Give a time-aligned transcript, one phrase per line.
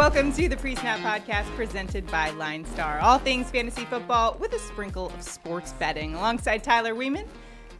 [0.00, 3.02] Welcome to the Pre Snap Podcast presented by LineStar.
[3.02, 6.14] All things fantasy football with a sprinkle of sports betting.
[6.14, 7.26] Alongside Tyler Weeman,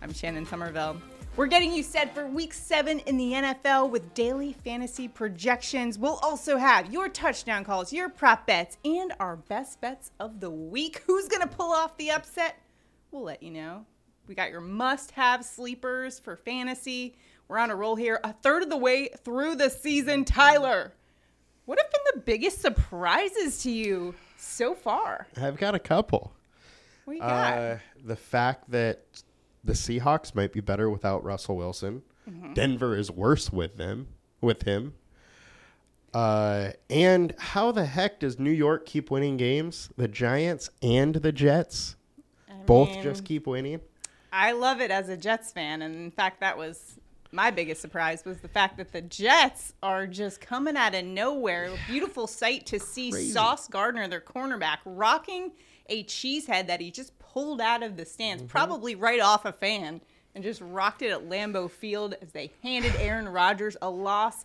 [0.02, 1.00] I'm Shannon Somerville.
[1.36, 5.98] We're getting you set for week seven in the NFL with daily fantasy projections.
[5.98, 10.50] We'll also have your touchdown calls, your prop bets, and our best bets of the
[10.50, 11.02] week.
[11.06, 12.56] Who's going to pull off the upset?
[13.12, 13.86] We'll let you know.
[14.26, 17.16] We got your must have sleepers for fantasy.
[17.48, 20.26] We're on a roll here, a third of the way through the season.
[20.26, 20.92] Tyler,
[21.70, 25.28] what have been the biggest surprises to you so far?
[25.40, 26.32] I've got a couple.
[27.04, 27.54] What you got?
[27.58, 29.04] Uh, the fact that
[29.62, 32.02] the Seahawks might be better without Russell Wilson.
[32.54, 34.08] Denver is worse with them
[34.40, 34.94] with him.
[36.12, 39.90] Uh, and how the heck does New York keep winning games?
[39.96, 41.94] The Giants and the Jets
[42.66, 43.80] both mean- just keep winning.
[44.32, 46.98] I love it as a Jets fan, and in fact, that was
[47.32, 51.70] my biggest surprise was the fact that the Jets are just coming out of nowhere.
[51.86, 53.30] Beautiful sight to see Crazy.
[53.32, 55.52] Sauce Gardner, their cornerback, rocking
[55.88, 58.50] a cheesehead that he just pulled out of the stands, Mm-hmm.
[58.50, 60.00] probably right off a fan,
[60.34, 64.44] and just rocked it at Lambeau Field as they handed Aaron Rodgers a loss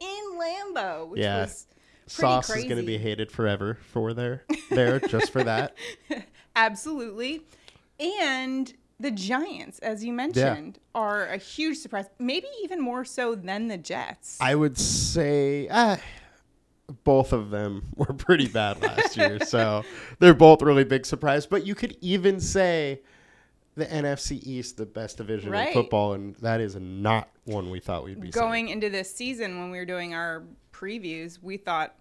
[0.00, 1.42] in Lambeau, which Yeah.
[1.42, 1.66] was
[2.06, 2.66] pretty Sauce crazy.
[2.66, 5.74] is going to be hated forever for there there just for that.
[6.56, 7.42] Absolutely.
[7.98, 13.68] And the Giants, as you mentioned, are a huge surprise, maybe even more so than
[13.68, 14.38] the Jets.
[14.40, 15.98] I would say ah,
[17.02, 19.84] both of them were pretty bad last year, so
[20.18, 21.46] they're both really big surprise.
[21.46, 23.02] But you could even say
[23.76, 25.68] the NFC East, the best division Right.
[25.68, 29.58] in football, and that is not one we thought we'd be Going into this season,
[29.58, 31.94] when we were doing our previews, we thought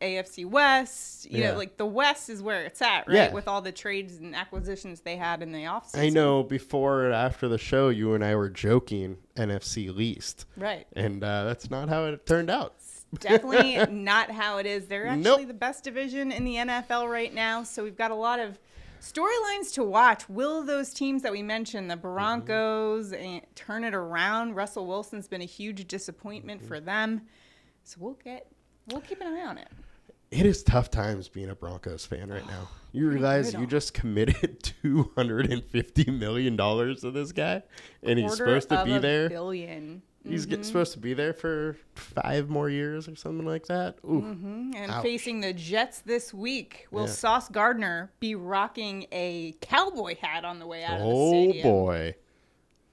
[0.00, 1.52] AFC West, you Yeah.
[1.52, 3.14] know, like the West is where it's at, right?
[3.16, 3.32] Yeah.
[3.32, 5.98] With all the trades and acquisitions they had in the offseason.
[5.98, 10.86] I know before and after the show, you and I were joking NFC least, Right.
[10.94, 12.74] and uh, that's not how it turned out.
[13.20, 14.86] Definitely not how it is.
[14.86, 15.46] They're actually Nope.
[15.46, 17.62] the best division in the NFL right now.
[17.62, 18.58] So we've got a lot of
[19.04, 20.28] storylines to watch.
[20.28, 24.54] Will those teams that we mentioned, the Broncos, and turn it around?
[24.54, 26.68] Russell Wilson's been a huge disappointment mm-hmm.
[26.68, 27.22] for them.
[27.84, 28.50] So we'll get
[28.88, 29.68] we'll keep an eye on it.
[30.30, 32.68] It is tough times being a Broncos fan right now.
[32.94, 37.64] You realize you just committed two hundred and fifty million dollars to this guy,
[38.04, 39.28] and he's supposed to be there.
[39.28, 40.02] Billion.
[40.26, 40.64] He's get, mm-hmm.
[40.64, 43.96] supposed to be there for five more years or something like that.
[44.04, 45.02] Ooh, mm-hmm, And Ouch.
[45.02, 47.10] facing the Jets this week, will Yeah.
[47.10, 52.14] Sauce Gardner be rocking a cowboy hat on the way out of the oh boy!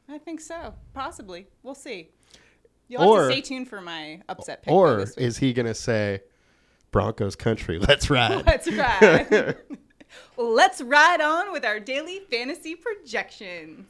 [0.09, 0.74] I think so.
[0.94, 1.47] Possibly.
[1.64, 2.09] We'll see.
[2.90, 4.74] You'll Or- have to stay tuned for my upset pick.
[4.74, 5.25] Or this week.
[5.25, 6.22] is he gonna say,
[6.92, 8.46] "Broncos country, let's ride"?
[8.46, 9.58] Let's ride.
[10.38, 13.88] Let's ride on with our daily fantasy projections.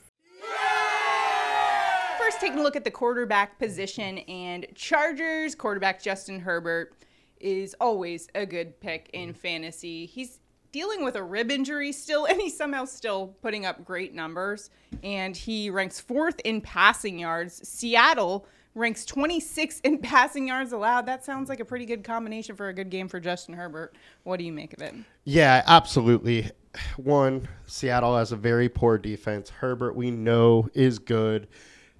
[2.21, 6.93] First, taking a look at the quarterback position and Chargers quarterback Justin Herbert
[7.39, 9.39] is always a good pick in mm-hmm.
[9.39, 10.05] fantasy.
[10.05, 10.37] He's
[10.71, 14.69] dealing with a rib injury still, and he's somehow still putting up great numbers.
[15.01, 17.67] And he ranks fourth in passing yards.
[17.67, 18.45] Seattle
[18.75, 21.07] ranks 26 in passing yards allowed.
[21.07, 23.95] That sounds like a pretty good combination for a good game for Justin Herbert.
[24.25, 24.93] What do you make of it?
[25.23, 26.51] Yeah, absolutely.
[26.97, 29.49] One, Seattle has a very poor defense.
[29.49, 31.47] Herbert, we know, is good.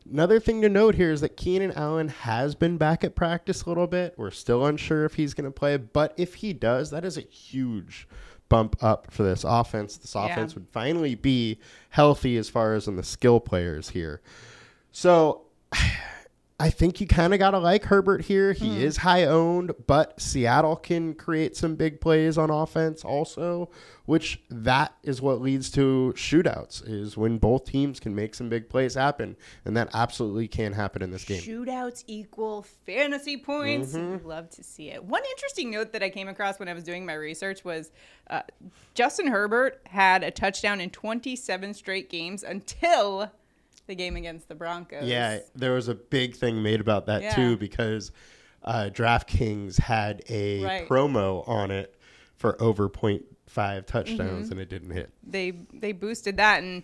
[0.10, 3.70] Another thing to note here is that Keenan Allen has been back at practice a
[3.70, 4.14] little bit.
[4.18, 7.22] We're still unsure if he's going to play, but if he does, that is a
[7.22, 8.08] huge
[8.50, 9.98] bump up for this offense.
[9.98, 10.26] This Yeah.
[10.26, 11.60] offense would finally be
[11.90, 14.22] healthy as far as in the skill players here.
[14.92, 15.44] So
[16.62, 18.54] I think you kind of got to like Herbert here.
[18.54, 23.72] He is high owned, but Seattle can create some big plays on offense also,
[24.06, 28.70] which that is what leads to shootouts is when both teams can make some big
[28.70, 31.42] plays happen, and that absolutely can happen in this game.
[31.42, 33.96] Shootouts equal fantasy points.
[33.96, 35.04] We Love to see it.
[35.04, 37.92] One interesting note that I came across when I was doing my research was
[38.30, 38.44] uh,
[38.94, 43.32] Justin Herbert had a touchdown in 27 straight games until
[43.88, 45.04] the game against the Broncos.
[45.08, 47.36] Yeah, there was a big thing made about that Yeah.
[47.36, 48.12] too because
[48.64, 50.88] uh, DraftKings had a Right.
[50.88, 51.96] promo on it
[52.36, 54.52] for over 0.5 touchdowns, Mm-hmm.
[54.52, 55.12] and it didn't hit.
[55.24, 56.84] they they boosted that and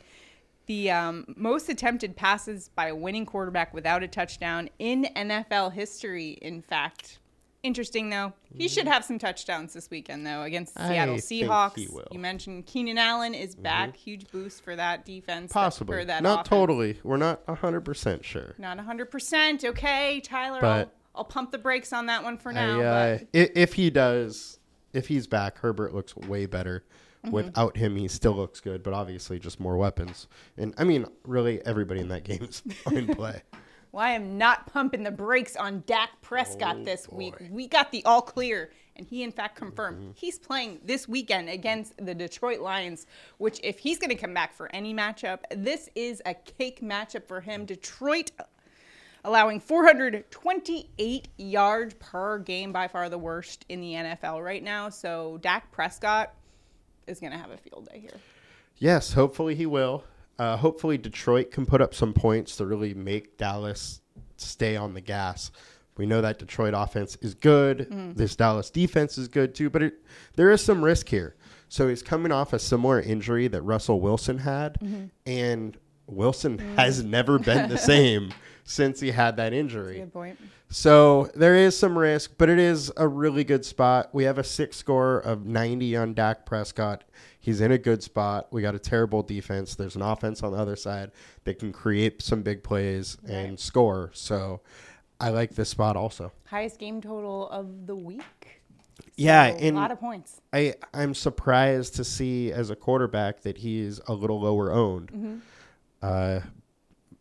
[0.65, 6.31] the um, most attempted passes by a winning quarterback without a touchdown in NFL history.
[6.41, 7.19] In fact,
[7.67, 8.33] interesting though.
[8.55, 11.75] He should have some touchdowns this weekend though against the I Seattle think Seahawks.
[11.75, 11.99] he will.
[12.03, 12.13] Mm-hmm.
[12.13, 15.51] You mentioned Keenan Allen is back, huge boost for that defense.
[15.51, 15.97] that- Possibly.
[15.99, 16.47] for that Not offense.
[16.49, 16.99] totally.
[17.03, 18.55] We're not 100% sure.
[18.57, 19.63] Not 100%.
[19.65, 22.79] Okay, Tyler, But- I'll, I'll pump the brakes on that one for I, now.
[22.81, 24.59] uh, but if he does,
[24.93, 26.83] if he's back, Herbert looks way better.
[27.25, 27.31] Mm-hmm.
[27.31, 30.27] Without him, he still looks good, but obviously just more weapons.
[30.57, 32.61] And I mean, really, everybody in that game is
[32.91, 33.41] in play.
[33.97, 37.33] Well, I am not pumping the brakes on Dak Prescott Oh, this week.
[37.49, 40.11] We got the all clear, and he in fact confirmed Mm-hmm.
[40.13, 43.07] he's playing this weekend against the Detroit Lions.
[43.39, 47.25] Which, if he's going to come back for any matchup, this is a cake matchup
[47.27, 47.65] for him.
[47.65, 48.29] Detroit
[49.25, 54.89] allowing 428 yards per game, by far the worst in the NFL right now.
[54.89, 56.35] So Dak Prescott
[57.07, 58.19] is going to have a field day here.
[58.77, 60.03] Yes, hopefully he will.
[60.39, 64.01] Uh, hopefully Detroit can put up some points to really make Dallas
[64.37, 65.51] stay on the gas.
[65.97, 67.89] We know that Detroit offense is good.
[67.89, 68.15] Mm.
[68.15, 69.93] This Dallas defense is good too, but it,
[70.35, 71.35] there is some risk here.
[71.69, 75.05] So he's coming off a similar injury that Russell Wilson had, mm-hmm.
[75.25, 76.75] and Wilson mm.
[76.75, 78.31] has never been the same
[78.63, 79.99] since he had that injury.
[79.99, 80.39] Good point.
[80.69, 84.09] So there is some risk, but it is a really good spot.
[84.13, 87.03] We have a six score of 90 on Dak Prescott.
[87.47, 88.47] He's in a good spot.
[88.51, 89.73] We got a terrible defense.
[89.73, 91.11] There's an offense on the other side
[91.45, 94.11] that can create some big plays and score.
[94.13, 94.59] So
[95.21, 96.33] I like this spot also.
[96.47, 98.59] Highest game total of the week.
[99.15, 100.41] Yeah, So, and a lot of points.
[100.51, 105.07] I, I'm surprised to see as a quarterback that he's a little lower owned.
[105.13, 105.37] Mm-hmm.
[106.01, 106.39] Uh,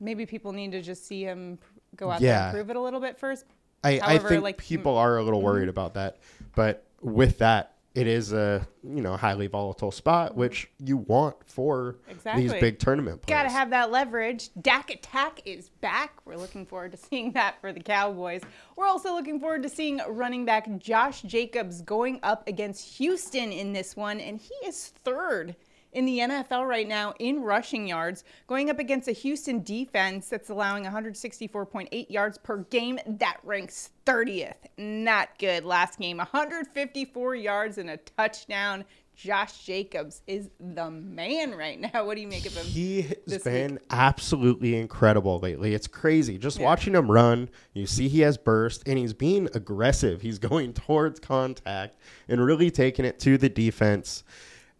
[0.00, 1.61] Maybe people need to just see him
[1.94, 3.44] go out there and prove it a little bit first.
[3.84, 4.67] I, I think like, mm-hmm.
[4.67, 6.19] people are a little worried about that,
[6.56, 11.97] but with that, it is a you know highly volatile spot, which you want for
[12.09, 12.43] exactly.
[12.43, 13.35] these big tournament plays.
[13.35, 14.51] Got to have that leverage.
[14.61, 16.21] Dak Attack is back.
[16.27, 18.43] We're looking forward to seeing that for the Cowboys.
[18.77, 23.73] We're also looking forward to seeing running back Josh Jacobs going up against Houston in
[23.73, 25.57] this one, and he is third
[25.97, 30.51] in the NFL right now in rushing yards, going up against a Houston defense that's
[30.51, 32.99] allowing 164.8 yards per game.
[33.07, 34.57] That ranks 30th.
[34.77, 35.65] Not good.
[35.65, 38.85] Last game, 154 yards and a touchdown.
[39.15, 42.05] Josh Jacobs is the man right now.
[42.05, 42.67] What do you make of him?
[42.67, 45.73] He has been absolutely incredible lately.
[45.73, 46.37] It's crazy.
[46.37, 50.21] Just watching him run, you see he has burst and he's being aggressive.
[50.21, 51.97] He's going towards contact
[52.29, 54.23] and really taking it to the defense.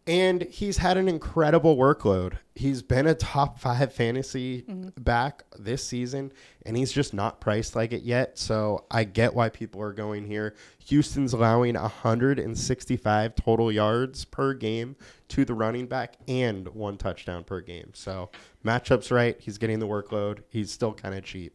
[0.07, 2.35] And he's had an incredible workload.
[2.55, 4.91] He's been a top five fantasy mm-hmm.
[5.03, 6.33] back this season,
[6.65, 8.39] and he's just not priced like it yet.
[8.39, 10.55] So I get why people are going here.
[10.87, 14.95] Houston's allowing 165 total yards per game
[15.29, 17.91] to the running back and one touchdown per game.
[17.93, 18.31] So
[18.65, 19.37] matchups right.
[19.41, 20.43] He's getting the workload.
[20.49, 21.53] He's still kind of cheap.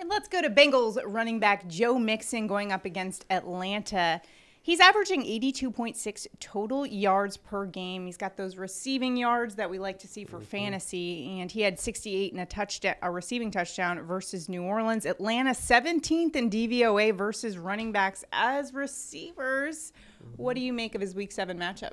[0.00, 4.20] And let's go to Bengals running back Joe Mixon going up against Atlanta.
[4.64, 8.06] He's averaging 82.6 total yards per game.
[8.06, 10.46] He's got those receiving yards that we like to see for mm-hmm.
[10.46, 15.04] fantasy, and he had 68 and a touchdown, a receiving touchdown versus New Orleans.
[15.04, 19.92] Atlanta 17th in DVOA versus running backs as receivers.
[20.24, 20.42] Mm-hmm.
[20.42, 21.92] What do you make of his Week Seven matchup?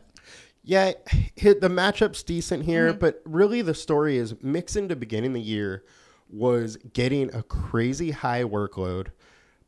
[0.63, 0.94] Yeah,
[1.35, 3.00] hit the matchup's decent here, mm-hmm.
[3.00, 5.83] but really the story is Mixon to beginning the year
[6.29, 9.07] was getting a crazy high workload,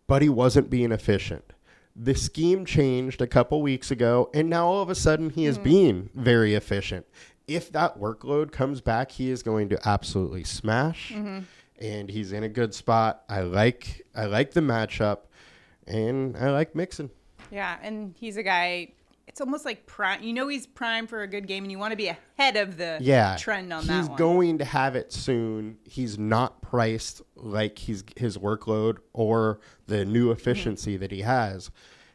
[0.07, 1.52] but he wasn't being efficient.
[1.95, 5.57] The scheme changed a couple weeks ago, and now all of a sudden he is
[5.57, 5.63] hmm.
[5.63, 7.05] being very efficient.
[7.47, 11.39] If that workload comes back, he is going to absolutely smash, mm-hmm.
[11.79, 13.23] and he's in a good spot.
[13.27, 15.19] I like I like the matchup,
[15.85, 17.11] and I like Mixon.
[17.51, 18.93] Yeah, and he's a guy.
[19.33, 20.21] It's almost like prime.
[20.21, 22.77] You know, he's prime for a good game, and you want to be ahead of
[22.77, 24.09] the yeah trend on he's that one.
[24.11, 30.05] He's going to have it soon he's not priced like he's his workload or the
[30.05, 30.39] new Mm-hmm.
[30.39, 31.71] efficiency that he has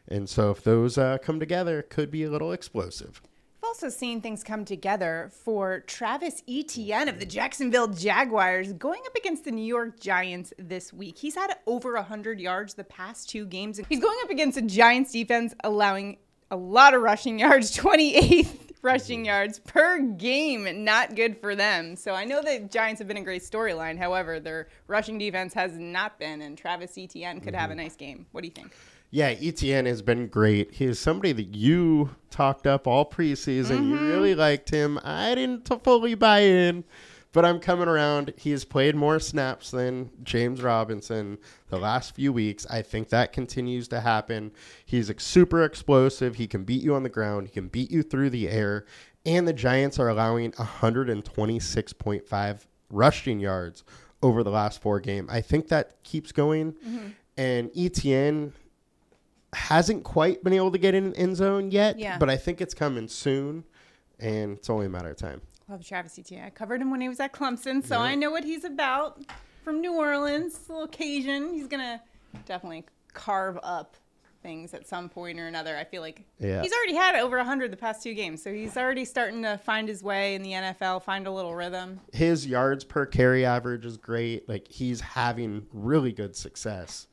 [0.07, 3.21] and so if those uh, come together it could be a little explosive
[3.61, 9.15] I've also seen things come together for Travis Etienne of the Jacksonville Jaguars going up
[9.17, 11.17] against the New York Giants this week.
[11.17, 13.79] He's had over 100 yards the past two games.
[13.89, 16.17] He's going up against a Giants defense allowing
[16.51, 19.25] a lot of rushing yards, 28th rushing mm-hmm.
[19.25, 20.83] yards per game.
[20.83, 21.95] Not good for them.
[21.95, 23.97] So I know the Giants have been a great storyline.
[23.97, 27.83] However, their rushing defense has not been, and Travis Etienne could have a mm-hmm.
[27.83, 28.25] nice game.
[28.31, 28.73] What do you think?
[29.11, 33.95] yeah Etienne has been great he is somebody that you talked up all preseason you
[33.95, 34.07] mm-hmm.
[34.07, 36.83] really liked him i didn't fully buy in
[37.31, 38.33] but i'm coming around.
[38.37, 41.37] He has played more snaps than james robinson
[41.69, 42.65] the last few weeks.
[42.69, 44.51] I think that continues to happen.
[44.85, 46.35] He's super explosive.
[46.35, 47.47] He can beat you on the ground.
[47.47, 48.85] He can beat you through the air.
[49.25, 53.83] And the giants are allowing 126.5 rushing yards
[54.21, 55.27] over the last four game.
[55.29, 56.73] I think that keeps going.
[56.73, 57.07] Mm-hmm.
[57.37, 58.53] And Etienne
[59.53, 62.17] hasn't quite been able to get in end zone yet, Yeah.
[62.17, 63.63] but I think it's coming soon,
[64.19, 65.41] and it's only a matter of time.
[65.69, 66.43] Love Travis Etienne.
[66.45, 69.19] I covered him when he was at Clemson, so I know what he's about.
[69.63, 71.53] From New Orleans, a little Cajun.
[71.53, 72.01] He's gonna
[72.45, 73.95] definitely carve up
[74.41, 75.77] things at some point or another.
[75.77, 76.61] I feel like Yeah.
[76.63, 79.87] he's already had over 100 the past two games, so he's already starting to find
[79.87, 81.99] his way in the NFL, find a little rhythm.
[82.13, 84.47] His yards per carry average is great.
[84.49, 87.07] Like he's having really good success.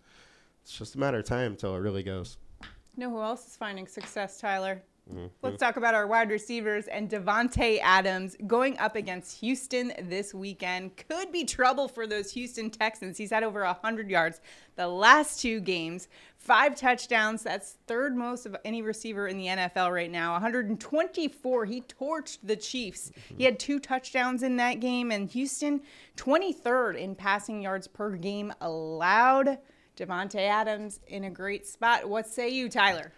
[0.62, 2.38] It's just a matter of time until it really goes.
[2.62, 2.68] You
[3.04, 4.82] know who else is finding success, Tyler?
[5.08, 5.26] Mm-hmm.
[5.40, 10.96] Let's talk about our wide receivers and Davante Adams going up against Houston this weekend.
[10.96, 13.16] Could be trouble for those Houston Texans.
[13.16, 14.40] He's had over 100 yards
[14.74, 17.44] the last two games, five touchdowns.
[17.44, 20.32] That's third most of any receiver in the NFL right now.
[20.32, 21.64] 124.
[21.64, 23.12] He torched the Chiefs.
[23.36, 25.82] He had two touchdowns in that game, and Houston
[26.16, 29.58] 23rd in passing yards per game allowed.
[29.96, 32.06] Davante Adams in a great spot.
[32.06, 33.12] What say you, Tyler?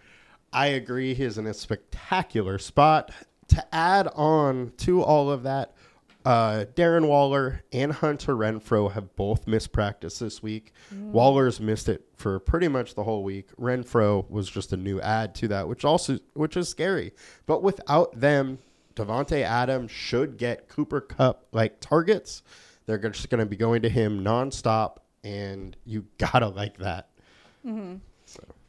[0.51, 1.13] I agree.
[1.13, 3.11] He's in a spectacular spot.
[3.49, 5.73] To add on to all of that,
[6.23, 10.71] uh, Darren Waller and Hunter Renfrow have both missed practice this week.
[10.91, 13.47] Waller's missed it for pretty much the whole week.
[13.59, 17.11] Renfrow was just a new add to that, which also which is scary.
[17.47, 18.59] But without them,
[18.95, 22.43] Davante Adams should get Cooper Kupp like targets.
[22.85, 27.09] They're just going to be going to him nonstop, and you gotta like that.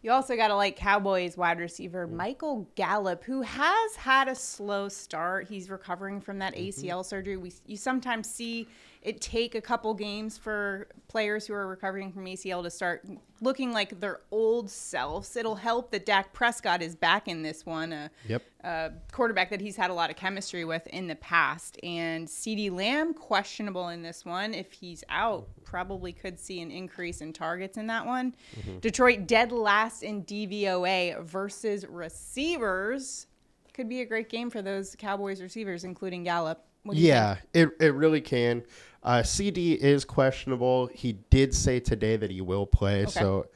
[0.02, 4.88] You also got to like Cowboys wide receiver Michael Gallup, who has had a slow
[4.88, 5.48] start.
[5.48, 6.86] He's recovering from that mm-hmm.
[6.86, 7.36] ACL surgery.
[7.36, 8.66] We you sometimes see
[9.02, 13.02] it take a couple games for players who are recovering from ACL to start
[13.40, 15.34] looking like their old selves.
[15.36, 17.94] It'll help that Dak Prescott is back in this one.
[17.94, 18.42] A, Yep.
[18.62, 21.78] a quarterback that he's had a lot of chemistry with in the past.
[21.82, 24.52] And CeeDee Lamb questionable in this one.
[24.52, 28.34] If he's out, probably could see an increase in targets in that one.
[28.60, 28.80] Mm-hmm.
[28.80, 33.26] Detroit dead last in DVOA versus receivers.
[33.72, 36.66] Could be a great game for those Cowboys receivers, including Gallup.
[36.84, 38.62] Yeah, it, it really can.
[39.02, 40.86] Uh, CeeDee is questionable.
[40.88, 43.46] He did say today that he will play, so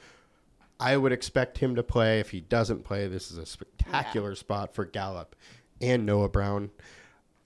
[0.81, 2.21] I would expect him to play.
[2.21, 5.37] If he doesn't play, this is a spectacular spot for Gallup
[5.81, 6.71] and Noah Brown.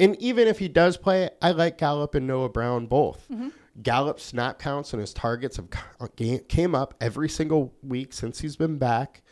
[0.01, 3.27] And even if he does play, I like Gallup and Noah Brown both.
[3.83, 5.69] Gallup's snap counts and his targets have
[6.49, 9.23] came up every single week since he's been back.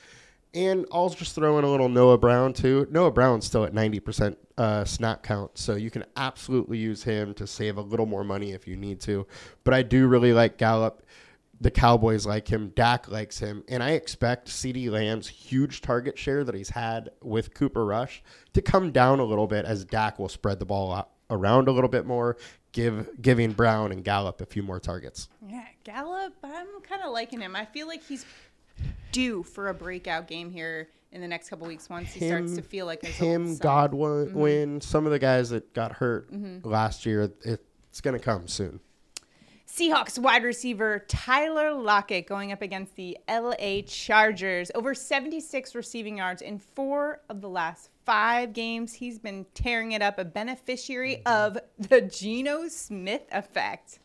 [0.57, 2.87] And I'll just throw in a little Noah Brown too.
[2.91, 7.47] Noah Brown's still at 90% uh, snap count, so you can absolutely use him to
[7.47, 9.27] save a little more money if you need to.
[9.65, 11.03] But I do really like Gallup.
[11.61, 12.73] The Cowboys like him.
[12.75, 13.65] Dak likes him.
[13.69, 18.23] And I expect CeeDee Lamb's huge target share that he's had with Cooper Rush
[18.55, 21.89] to come down a little bit as Dak will spread the ball around a little
[21.89, 22.37] bit more,
[22.73, 25.29] give giving Brown and Gallup a few more targets.
[25.47, 27.57] Yeah, Gallup, I'm kind of liking him.
[27.57, 28.25] I feel like he's
[29.13, 32.63] due for a breakout game here in the next couple weeks once he starts to
[32.63, 33.57] feel like him.
[33.57, 34.79] Godwin, Mm-hmm.
[34.81, 36.29] some of the guys that got hurt
[36.65, 37.31] last year.
[37.45, 38.81] It's going to come soon.
[39.67, 44.71] Seahawks wide receiver Tyler Lockett going up against the LA Chargers.
[44.75, 48.95] Over 76 receiving yards in four of the last five games.
[48.95, 53.99] He's been tearing it up, a beneficiary of the Geno Smith effect.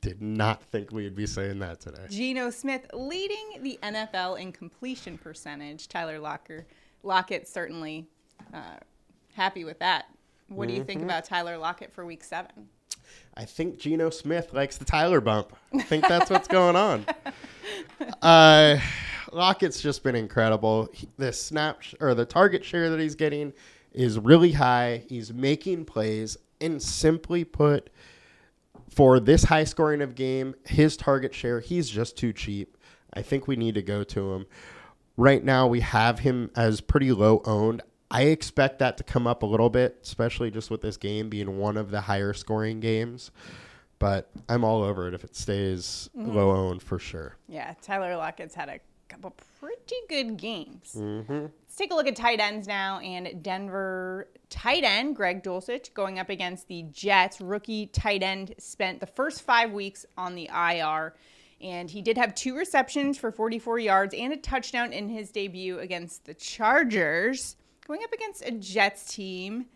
[0.00, 2.06] Did not think we'd be saying that today.
[2.08, 5.88] Geno Smith leading the NFL in completion percentage.
[5.88, 6.66] Tyler Locker,
[7.02, 8.06] Lockett certainly
[8.54, 8.76] uh,
[9.34, 10.06] happy with that.
[10.48, 12.68] What do you think about Tyler Lockett for week seven?
[13.34, 15.54] I think Geno Smith likes the Tyler bump.
[15.74, 17.06] I think that's what's going on.
[18.22, 18.78] Uh,
[19.30, 20.88] Lockett's just been incredible.
[20.92, 23.52] He, the snap sh- or the target share that he's getting
[23.92, 25.02] is really high.
[25.06, 27.90] He's making plays, and simply put,
[28.90, 32.76] for this high scoring of game, his target share, he's just too cheap.
[33.12, 34.46] I think we need to go to him.
[35.16, 37.82] Right now, we have him as pretty low owned.
[38.10, 41.58] I expect that to come up a little bit, especially just with this game being
[41.58, 43.30] one of the higher scoring games.
[43.98, 46.30] But I'm all over it if it stays mm-hmm.
[46.30, 47.36] low owned for sure.
[47.48, 48.78] Yeah, Tyler Lockett's had a
[49.08, 50.94] couple pretty good games.
[50.96, 51.32] Mm-hmm.
[51.32, 53.00] Let's take a look at tight ends now.
[53.00, 57.40] And Denver tight end Greg Dulcich going up against the Jets.
[57.40, 61.14] Rookie tight end spent the first five weeks on the IR.
[61.60, 65.80] And he did have two receptions for 44 yards and a touchdown in his debut
[65.80, 67.56] against the Chargers.
[67.86, 69.66] Going up against a Jets team,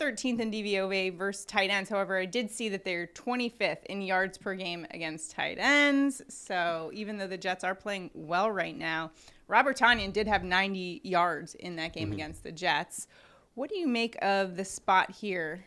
[0.00, 1.90] 13th in DVOA versus tight ends.
[1.90, 6.22] However, I did see that they're 25th in yards per game against tight ends.
[6.28, 9.10] So even though the Jets are playing well right now,
[9.48, 13.06] Robert Tonyan did have 90 yards in that game against the Jets.
[13.54, 15.64] What do you make of the spot here?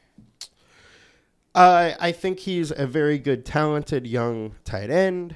[1.54, 5.36] Uh, I think he's a very good, talented young tight end.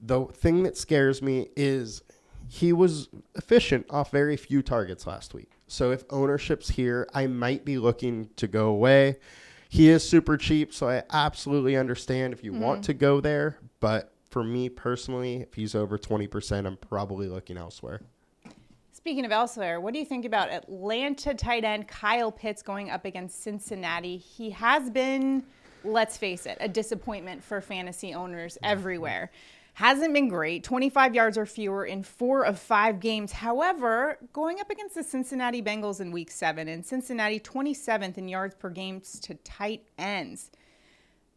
[0.00, 2.02] The thing that scares me is
[2.46, 5.50] he was efficient off very few targets last week.
[5.68, 9.16] So if ownership's here, I might be looking to go away.
[9.68, 12.86] He is super cheap, so I absolutely understand if you want mm-hmm.
[12.86, 13.58] to go there.
[13.80, 18.00] But for me personally, if he's over 20%, I'm probably looking elsewhere.
[18.92, 23.04] Speaking of elsewhere, what do you think about Atlanta tight end Kyle Pitts going up
[23.04, 24.16] against Cincinnati?
[24.16, 25.44] He has been,
[25.84, 28.72] let's face it, a disappointment for fantasy owners mm-hmm.
[28.72, 29.30] everywhere.
[29.78, 33.30] Hasn't been great, 25 yards or fewer in four of five games.
[33.30, 38.56] However, going up against the Cincinnati Bengals in week seven, and Cincinnati 27th in yards
[38.56, 40.50] per game to tight ends.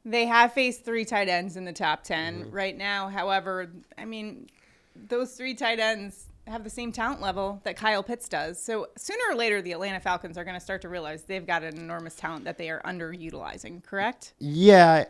[0.04, 2.50] They have faced three tight ends in the top 10 mm-hmm.
[2.50, 3.10] right now.
[3.10, 4.48] However, I mean,
[4.96, 8.60] those three tight ends have the same talent level that Kyle Pitts does.
[8.60, 11.62] So sooner or later, the Atlanta Falcons are going to start to realize they've got
[11.62, 13.84] an enormous talent that they are underutilizing.
[13.84, 14.34] Correct?
[14.40, 15.06] Yeah.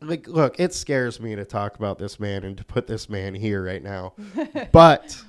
[0.00, 3.34] Like, look, it scares me to talk about this man and to put this man
[3.34, 4.14] here right now.
[4.72, 5.22] but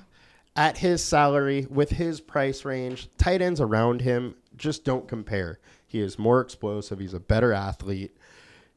[0.56, 5.58] at his salary, with his price range, tight ends around him just don't compare.
[5.86, 7.00] He is more explosive.
[7.00, 8.16] He's a better athlete.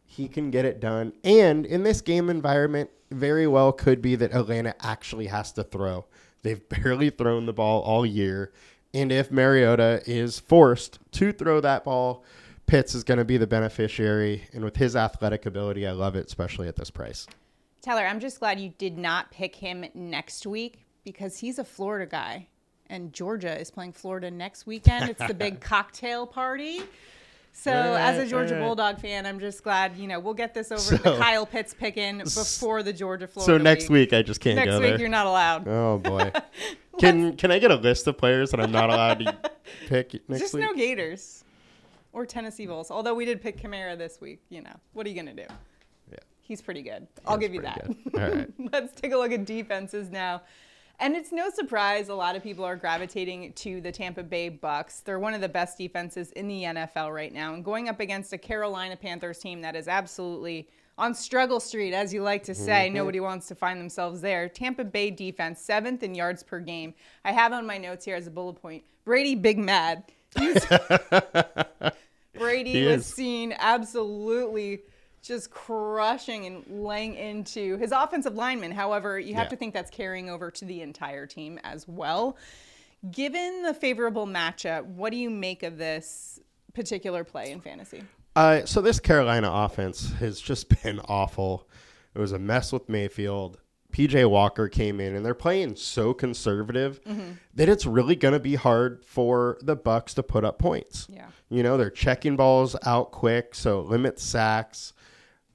[0.06, 1.14] He can get it done.
[1.24, 6.06] And in this game environment, very well could be that Atlanta actually has to throw.
[6.42, 8.52] They've barely thrown the ball all year.
[8.94, 12.24] And if Mariota is forced to throw that ball,
[12.66, 14.48] Pitts is going to be the beneficiary.
[14.54, 17.28] And with his athletic ability, I love it, especially at this price.
[17.82, 22.06] Tyler, I'm just glad you did not pick him next week because he's a Florida
[22.06, 22.48] guy.
[22.88, 25.10] And Georgia is playing Florida next weekend.
[25.10, 26.82] It's the big cocktail party.
[27.56, 28.62] So, All as a Georgia right.
[28.62, 31.74] Bulldog fan, I'm just glad, you know, we'll get this over So- the Kyle Pitts
[31.74, 33.54] picking before the Georgia Florida.
[33.60, 35.00] So next week, I just can't next go week, there.
[35.00, 35.68] you're not allowed.
[35.68, 36.32] Oh boy.
[37.00, 39.38] can can I get a list of players that I'm not allowed to
[39.88, 40.64] pick next Just week?
[40.64, 41.43] no Gators
[42.14, 42.92] or Tennessee Vols.
[42.92, 45.54] Although we did pick Kamara this week, you know, what are you going to do?
[46.12, 46.18] Yeah.
[46.42, 47.08] He's pretty good.
[47.26, 47.86] I'll give you that.
[47.86, 48.22] good.
[48.22, 48.54] All right.
[48.72, 50.44] Let's take a look at defenses now.
[51.00, 55.00] And it's no surprise a lot of people are gravitating to the Tampa Bay Bucks.
[55.00, 58.32] They're one of the best defenses in the NFL right now and going up against
[58.32, 62.86] a Carolina Panthers team that is absolutely on struggle street as you like to say.
[62.86, 62.96] Mm-hmm.
[62.96, 64.48] Nobody wants to find themselves there.
[64.48, 66.94] Tampa Bay defense 7th in yards per game.
[67.26, 68.84] I have on my notes here as a bullet point.
[69.04, 70.04] Brady big mad.
[72.38, 73.14] Brady He was is.
[73.14, 74.82] seen absolutely
[75.22, 78.72] just crushing and laying into his offensive lineman.
[78.72, 79.50] However, you have Yeah.
[79.50, 82.36] to think that's carrying over to the entire team as well.
[83.10, 86.40] Given the favorable matchup, what do you make of this
[86.74, 88.04] particular play in fantasy?
[88.36, 91.70] Uh, so this Carolina offense has just been awful.
[92.16, 93.60] It was a mess with Mayfield.
[93.94, 97.34] PJ Walker came in and they're playing so conservative mm-hmm.
[97.54, 101.08] that it's really going to be hard for the Bucks to put up points.
[101.10, 101.28] Yeah.
[101.50, 104.94] You know, they're checking balls out quick, so it limits sacks.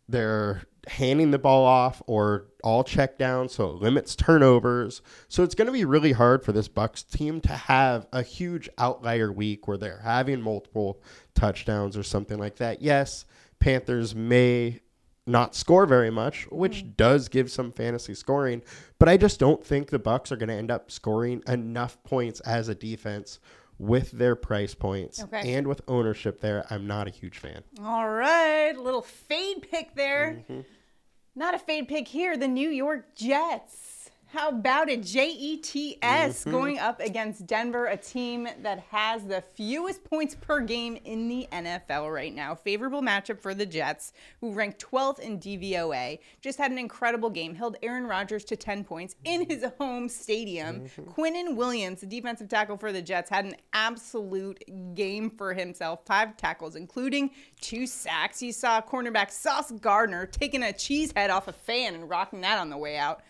[0.08, 5.02] They're handing the ball off or all check down, so it limits turnovers.
[5.28, 8.68] So it's going to be really hard for this Bucks team to have a huge
[8.78, 11.02] outlier week where they're having multiple
[11.34, 12.80] touchdowns or something like that.
[12.80, 13.24] Yes,
[13.58, 14.80] Panthers may
[15.28, 18.62] not score very much, which does give some fantasy scoring,
[18.98, 22.40] but I just don't think the Bucks are going to end up scoring enough points
[22.40, 23.38] as a defense
[23.78, 25.54] with their price points Okay.
[25.54, 26.64] and with ownership there.
[26.70, 27.62] I'm not a huge fan.
[27.84, 30.44] All right, little fade pick there.
[30.50, 30.60] Mm-hmm.
[31.36, 32.36] Not a fade pick here.
[32.36, 33.97] The New York Jets.
[34.30, 35.02] How about it?
[35.02, 36.50] J E T S Mm-hmm.
[36.50, 41.48] going up against Denver, a team that has the fewest points per game in the
[41.50, 42.54] NFL right now.
[42.54, 44.12] Favorable matchup for the Jets,
[44.42, 46.18] who ranked 12th in DVOA.
[46.42, 47.54] Just had an incredible game.
[47.54, 50.80] Held Aaron Rodgers to 10 points in his home stadium.
[50.82, 51.02] Mm-hmm.
[51.10, 54.62] Quinnen Williams, the defensive tackle for the Jets, had an absolute
[54.94, 56.00] game for himself.
[56.04, 57.30] Five tackles, including
[57.62, 58.42] two sacks.
[58.42, 62.58] You saw cornerback Sauce Gardner taking a cheese head off a fan and rocking that
[62.58, 63.22] on the way out.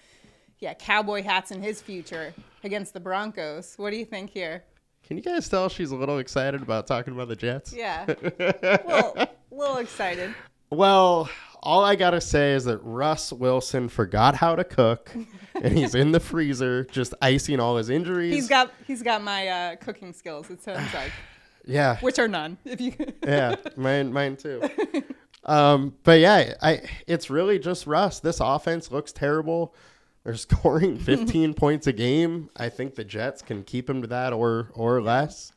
[0.61, 3.75] Yeah, cowboy hats in his future against the Broncos.
[3.77, 4.65] What do you think here?
[5.05, 7.73] Can you guys tell she's a little excited about talking about the Jets?
[7.73, 8.05] Yeah,
[8.41, 10.35] a little, little excited.
[10.71, 11.31] Well,
[11.63, 15.15] all I got to say is that Russ Wilson forgot how to cook
[15.55, 18.35] and he's in the freezer just icing all his injuries.
[18.35, 20.51] He's got he's got my uh, cooking skills.
[20.51, 21.13] It sounds like,
[21.65, 21.99] yeah.
[22.01, 22.59] which are none.
[22.65, 22.95] If you
[23.25, 24.63] yeah, mine mine too.
[25.45, 28.21] Um, but yeah, I it's really just Russ.
[28.21, 29.75] This offense looks terrible.
[30.25, 32.51] They're scoring 15 points a game.
[32.57, 35.53] I think the Jets can keep him to that or or less.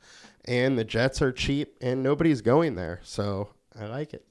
[0.46, 3.00] And the Jets are cheap and nobody's going there.
[3.04, 4.26] So I like it.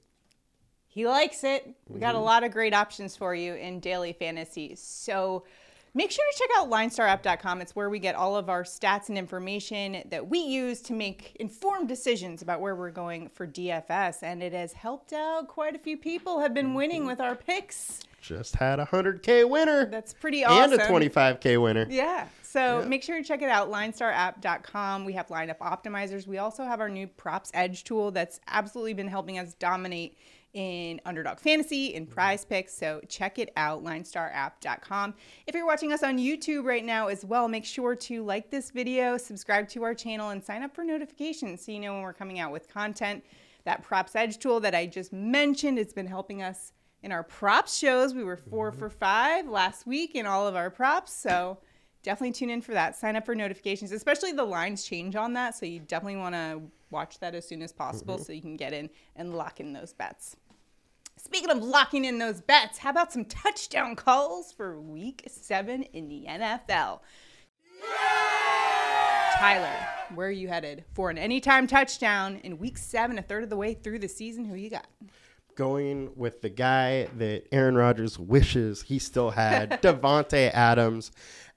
[0.87, 1.73] He likes it.
[1.87, 2.25] We got a mm-hmm.
[2.25, 4.75] lot of great options for you in daily fantasy.
[4.75, 5.45] So
[5.93, 7.61] make sure to check out linestarapp.com.
[7.61, 11.37] It's where we get all of our stats and information that we use to make
[11.39, 14.17] informed decisions about where we're going for DFS.
[14.21, 17.09] And it has helped out quite a few people have been winning mm-hmm.
[17.09, 18.01] with our picks.
[18.21, 20.73] Just had a 100k winner That's pretty awesome.
[20.73, 21.87] and a 25k winner.
[21.89, 22.27] Yeah.
[22.43, 25.05] So make sure to check it out, linestarapp.com.
[25.05, 26.27] We have lineup optimizers.
[26.27, 30.17] We also have our new props edge tool that's absolutely been helping us dominate
[30.53, 32.19] in Underdog Fantasy, in mm-hmm.
[32.19, 32.71] PrizePicks.
[32.71, 35.13] So check it out, linestarapp.com.
[35.47, 38.71] If you're watching us on YouTube right now as well, make sure to like this
[38.71, 42.13] video, subscribe to our channel, and sign up for notifications so you know when we're
[42.13, 43.23] coming out with content.
[43.63, 46.73] That Props Edge tool that I just mentioned, it's been helping us
[47.03, 48.13] in our props shows.
[48.13, 48.79] We were 4 mm-hmm.
[48.79, 51.13] for five last week in all of our props.
[51.13, 51.59] So
[52.03, 52.95] definitely tune in for that.
[52.95, 55.55] Sign up for notifications, especially the lines change on that.
[55.55, 58.23] So you definitely want to watch that as soon as possible mm-hmm.
[58.23, 60.35] so you can get in and lock in those bets.
[61.17, 66.09] Speaking of locking in those bets, how about some touchdown calls for week seven in
[66.09, 66.99] the NFL?
[69.37, 69.73] Tyler,
[70.13, 73.55] where are you headed for an anytime touchdown in week seven, a third of the
[73.55, 74.45] way through the season?
[74.45, 74.87] Who you got?
[75.61, 81.11] Going with the guy that Aaron Rodgers wishes he still had, Davante Adams.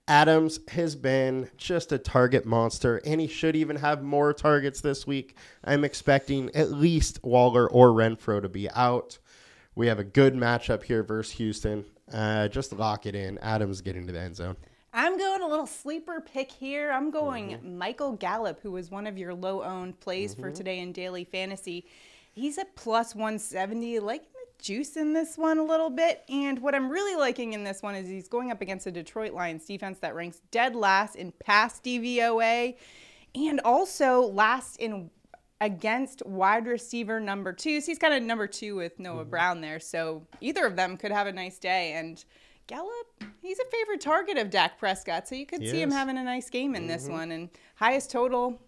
[0.06, 5.06] Adams has been just a target monster, and he should even have more targets this
[5.06, 5.38] week.
[5.64, 9.16] I'm expecting at least Waller or Renfrow to be out.
[9.74, 11.86] We have a good matchup here versus Houston.
[12.12, 13.38] Uh, just lock it in.
[13.38, 14.58] Adams getting to the end zone.
[14.92, 16.92] I'm going a little sleeper pick here.
[16.92, 17.78] I'm going mm-hmm.
[17.78, 20.42] Michael Gallup, who was one of your low owned plays mm-hmm.
[20.42, 21.86] for today in daily fantasy.
[22.34, 24.00] He's at plus 170.
[24.00, 26.24] Like the juice in this one a little bit.
[26.28, 29.32] And what I'm really liking in this one is he's going up against a Detroit
[29.32, 32.76] Lions defense that ranks dead last in pass DVOA
[33.34, 35.10] and also last in
[35.60, 37.80] against wide receiver number two.
[37.80, 39.30] So he's kind of number two with Noah mm-hmm.
[39.30, 39.80] Brown there.
[39.80, 41.92] So either of them could have a nice day.
[41.92, 42.22] And
[42.66, 46.24] Gallup, he's a favorite target of Dak Prescott, so you could see him having a
[46.24, 46.88] nice game in mm-hmm.
[46.88, 48.58] this one and highest total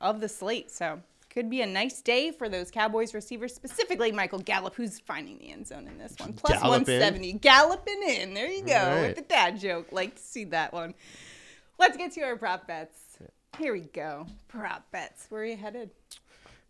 [0.00, 0.70] of the slate.
[0.70, 1.00] So
[1.30, 5.50] could be a nice day for those Cowboys receivers, specifically Michael Gallup, who's finding the
[5.50, 6.32] end zone in this one.
[6.32, 6.98] Plus Galloping.
[6.98, 7.32] 170.
[7.34, 8.34] Galloping in.
[8.34, 9.02] There you go right.
[9.02, 9.92] with the dad joke.
[9.92, 10.94] Like to see that one.
[11.78, 13.18] Let's get to our prop bets.
[13.58, 14.26] Here we go.
[14.48, 15.26] Prop bets.
[15.28, 15.90] Where are you headed?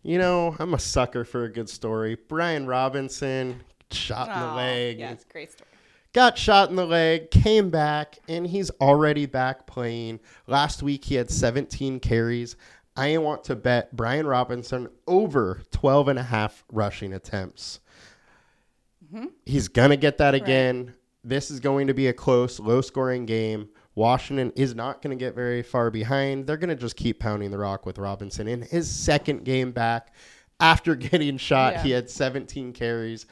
[0.03, 2.16] You know, I'm a sucker for a good story.
[2.29, 4.99] Brian Robinson shot in the leg.
[4.99, 5.70] Yeah, it's a great story
[6.12, 10.20] got shot in the leg, came back, and he's already back playing.
[10.46, 12.57] Last week he had 17 carries.
[13.00, 17.80] I want to bet Brian Robinson over 12 and a half rushing attempts.
[19.06, 19.26] Mm-hmm.
[19.46, 20.86] He's going to get that again.
[20.86, 20.94] Right.
[21.24, 23.70] This is going to be a close, low scoring game.
[23.94, 26.46] Washington is not going to get very far behind.
[26.46, 28.46] They're going to just keep pounding the rock with Robinson.
[28.46, 30.12] In his second game back,
[30.60, 31.82] after getting shot, yeah.
[31.82, 33.24] he had 17 carries.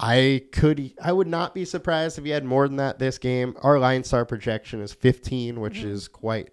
[0.00, 3.54] I could I would not be surprised if he had more than that this game.
[3.62, 5.88] Our LineStar projection is 15, which mm-hmm.
[5.88, 6.50] is quite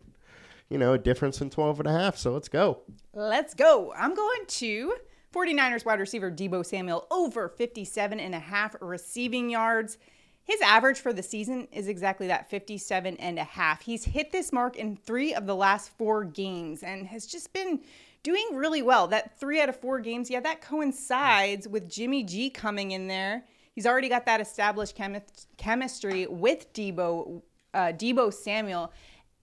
[0.70, 2.18] you know, a difference in 12 and a half.
[2.18, 2.82] So let's go.
[3.14, 3.94] Let's go.
[3.98, 4.96] I'm going to
[5.34, 9.98] 49ers wide receiver Deebo Samuel over 57 and a half receiving yards.
[10.44, 13.82] His average for the season is exactly that 57 and a half.
[13.82, 17.82] He's hit this mark in 3 of the last 4 games and has just been
[18.26, 19.08] doing really well.
[19.08, 23.46] That three out of four games, yeah, that coincides with Jimmy G coming in there.
[23.74, 27.44] He's already got that established chemi- chemistry with Deebo,
[27.76, 28.92] uh, Deebo Samuel.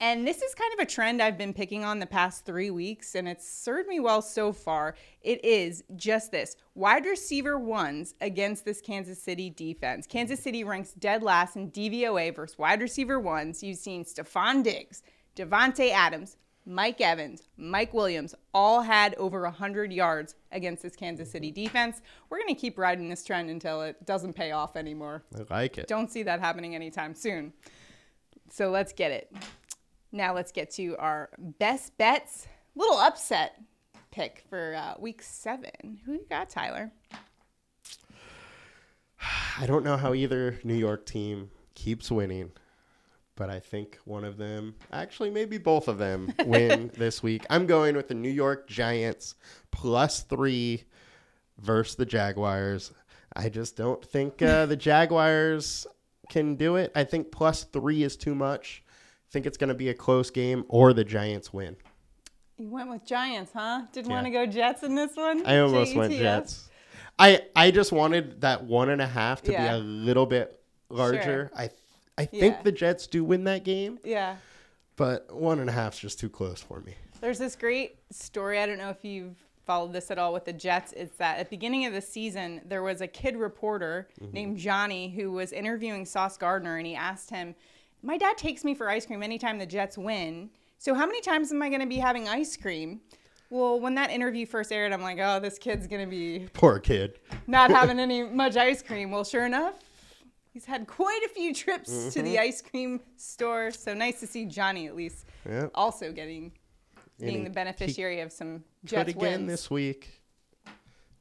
[0.03, 3.15] And this is kind of a trend I've been picking on the past three weeks,
[3.15, 4.97] and it's served me well so far.
[5.21, 10.09] It is just this wide receiver ones against this Kansas City defense.
[10.09, 13.63] Kansas City ranks dead last in DVOA versus wide receiver ones.
[13.63, 15.05] You've seen Stefon Diggs,
[15.37, 16.37] Davante Adams,
[16.67, 22.03] Mike Evans, Mike Williams all had over 100 yards against this Kansas City defense.
[22.29, 25.23] We're going to keep riding this trend until it doesn't pay off anymore.
[25.33, 25.87] I like it.
[25.87, 27.53] Don't see that happening anytime soon.
[28.51, 29.33] So let's get it.
[30.13, 32.47] Now let's get to our best bets.
[32.75, 33.61] Little upset
[34.11, 36.01] pick for uh, week seven.
[36.05, 36.93] Who you got, Tyler?
[39.59, 42.53] I don't know how either New York team keeps winning
[43.37, 47.45] but I think one of them, actually maybe both of them, win this week.
[47.51, 49.35] I'm going with the New York Giants
[49.71, 50.85] plus three
[51.59, 52.93] versus the Jaguars.
[53.35, 55.87] I just don't think uh, the Jaguars
[56.29, 56.93] can do it.
[56.95, 58.85] I think plus three is too much.
[59.33, 61.77] Think it's going to be a close game or the Giants win.
[62.59, 63.83] You went with Giants, huh?
[63.93, 64.17] Didn't yeah.
[64.17, 65.45] want to go Jets in this one?
[65.47, 65.97] I almost J-E-T-S.
[65.97, 66.69] went Jets.
[67.19, 69.69] I I just wanted that one and a half to yeah.
[69.69, 71.23] be a little bit larger.
[71.23, 71.51] Sure.
[71.57, 71.71] I
[72.19, 72.63] I think yeah.
[72.63, 73.99] the Jets do win that game.
[74.05, 74.37] Yeah.
[74.97, 76.95] But one and a half is just too close for me.
[77.21, 78.59] There's this great story.
[78.59, 80.93] I don't know if you've followed this at all with the Jets.
[80.93, 84.33] It's that at the beginning of the season, there was a kid reporter mm-hmm.
[84.33, 87.55] named Johnny who was interviewing Sauce Gardner, and he asked him,
[88.03, 90.51] My dad takes me for ice cream anytime the Jets win.
[90.79, 93.01] So how many times am I going to be having ice cream?
[93.51, 96.49] Well, when that interview first aired, I'm like, oh, this kid's going to be.
[96.55, 97.21] Poor kid.
[97.47, 99.11] Not having any much ice cream.
[99.11, 99.75] Well, sure enough,
[100.53, 102.09] he's had quite a few trips mm-hmm.
[102.11, 102.43] to the mm-hmm.
[102.43, 103.71] ice cream store.
[103.71, 105.71] So nice to see Johnny at least yep.
[105.75, 106.53] also getting
[107.21, 109.49] being the beneficiary of some Jets again wins.
[109.49, 110.23] this week.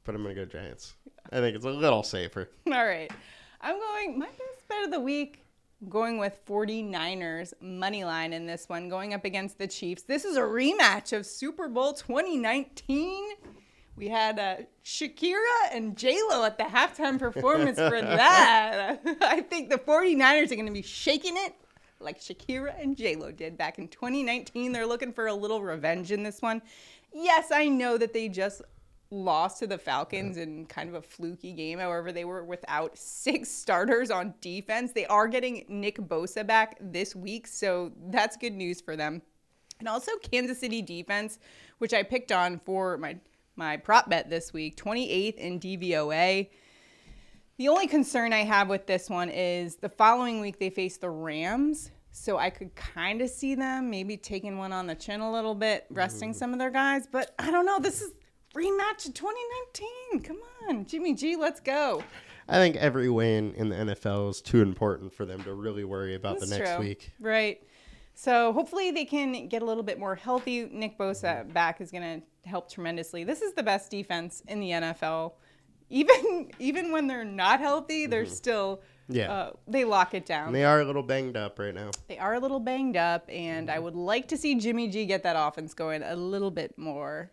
[0.04, 0.94] but I'm gonna go Giants.
[1.30, 2.48] I think it's a little safer.
[2.66, 3.10] All right.
[3.60, 5.41] I'm going my best bet of the week.
[5.88, 10.02] Going with 49ers money line in this one, going up against the Chiefs.
[10.02, 13.24] This is a rematch of Super Bowl 2019.
[13.96, 19.00] We had uh, Shakira and J Lo at the halftime performance for that.
[19.20, 21.54] I think the 49ers are going to be shaking it
[21.98, 24.72] like Shakira and J Lo did back in 2019.
[24.72, 26.62] They're looking for a little revenge in this one.
[27.12, 28.62] Yes, I know that they just
[29.12, 31.78] lost to the Falcons in kind of a fluky game.
[31.78, 34.92] However, they were without six starters on defense.
[34.92, 39.22] They are getting Nick Bosa back this week, so that's good news for them.
[39.78, 41.38] And also Kansas City defense,
[41.78, 43.18] which I picked on for my
[43.54, 46.48] my prop bet this week, 28th in DVOA.
[47.58, 51.10] The only concern I have with this one is the following week they face the
[51.10, 51.90] Rams.
[52.12, 55.54] So I could kind of see them maybe taking one on the chin a little
[55.54, 56.38] bit, resting mm-hmm.
[56.38, 57.06] some of their guys.
[57.10, 57.78] But I don't know.
[57.78, 58.12] This is
[58.54, 60.22] rematch of 2019.
[60.22, 60.38] Come
[60.68, 62.02] on, Jimmy G, let's go.
[62.48, 66.14] I think every win in the NFL is too important for them to really worry
[66.14, 66.80] about That's the next true.
[66.80, 67.12] week.
[67.20, 67.62] Right.
[68.14, 70.68] So hopefully they can get a little bit more healthy.
[70.70, 73.24] Nick Bosa back is going to help tremendously.
[73.24, 75.32] This is the best defense in the NFL.
[75.90, 79.30] Even even when they're not healthy, they're still Yeah.
[79.30, 80.46] uh, they lock it down.
[80.46, 81.90] And they are a little banged up right now.
[82.08, 85.22] They are a little banged up, and I would like to see Jimmy G get
[85.24, 87.30] that offense going a little bit more.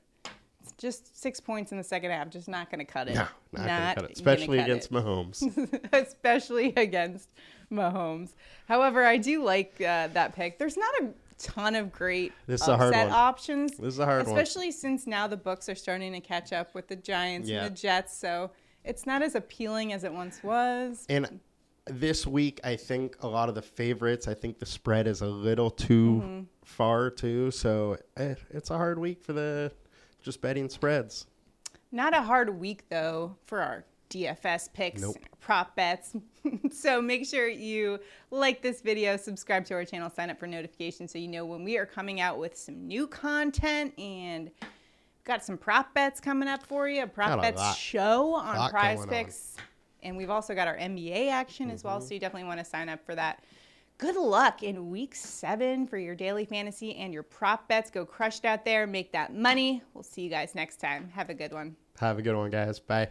[0.80, 3.14] Just six points in the second half, just not going to cut it.
[3.16, 4.94] No, not, gonna cut it, especially against it.
[4.94, 5.90] Mahomes.
[5.94, 7.30] especially against
[7.72, 8.30] Mahomes.
[8.68, 10.58] However, I do like uh, that pick.
[10.58, 13.10] There's not a ton of great This is a hard one.
[13.10, 13.72] options.
[13.78, 14.36] This is a hard one.
[14.36, 17.66] especially since now the books are starting to catch up with the Giants Yeah.
[17.66, 18.52] and the Jets, so
[18.86, 21.06] it's not as appealing as it once was.
[21.10, 21.40] And
[21.86, 24.28] this week, I think a lot of the favorites.
[24.30, 26.42] I think the spread is a little too Mm-hmm.
[26.64, 27.52] far too.
[27.52, 29.72] So eh, it's a hard week for the
[30.22, 31.26] just betting spreads.
[31.92, 35.18] Not a hard week though for our DFS picks, Nope.
[35.40, 36.16] prop bets.
[36.72, 38.00] so make sure you
[38.32, 41.64] like this video, subscribe to our channel, sign up for notifications so you know when
[41.64, 44.50] we are coming out with some new content and
[45.26, 47.04] got some prop bets coming up for you.
[47.04, 49.14] A prop a bets lot- show on Prize going on.
[49.16, 49.56] Picks.
[50.02, 51.88] And we've also got our NBA action as Mm-hmm.
[51.90, 53.44] well, so you definitely want to sign up for that.
[54.00, 57.92] Good luck in week seven for your daily fantasy and your prop bets.
[57.92, 59.84] Go crush it out there, make that money.
[59.94, 61.10] We'll see you guys next time.
[61.10, 61.76] Have a good one.
[62.00, 62.80] Have a good one, guys.
[62.80, 63.10] Bye.